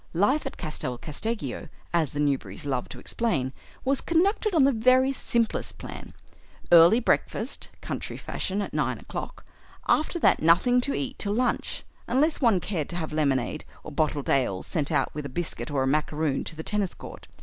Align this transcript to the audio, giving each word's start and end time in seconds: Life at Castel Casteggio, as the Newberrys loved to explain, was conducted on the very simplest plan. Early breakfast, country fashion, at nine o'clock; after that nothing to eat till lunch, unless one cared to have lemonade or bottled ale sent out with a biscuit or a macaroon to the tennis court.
Life 0.15 0.47
at 0.47 0.57
Castel 0.57 0.97
Casteggio, 0.97 1.69
as 1.93 2.11
the 2.11 2.19
Newberrys 2.19 2.65
loved 2.65 2.91
to 2.91 2.97
explain, 2.97 3.53
was 3.85 4.01
conducted 4.01 4.55
on 4.55 4.63
the 4.63 4.71
very 4.71 5.11
simplest 5.11 5.77
plan. 5.77 6.15
Early 6.71 6.99
breakfast, 6.99 7.69
country 7.81 8.17
fashion, 8.17 8.63
at 8.63 8.73
nine 8.73 8.97
o'clock; 8.97 9.45
after 9.87 10.17
that 10.17 10.41
nothing 10.41 10.81
to 10.81 10.95
eat 10.95 11.19
till 11.19 11.35
lunch, 11.35 11.83
unless 12.07 12.41
one 12.41 12.59
cared 12.59 12.89
to 12.89 12.95
have 12.95 13.13
lemonade 13.13 13.63
or 13.83 13.91
bottled 13.91 14.27
ale 14.27 14.63
sent 14.63 14.91
out 14.91 15.13
with 15.13 15.27
a 15.27 15.29
biscuit 15.29 15.69
or 15.69 15.83
a 15.83 15.87
macaroon 15.87 16.43
to 16.45 16.55
the 16.55 16.63
tennis 16.63 16.95
court. 16.95 17.27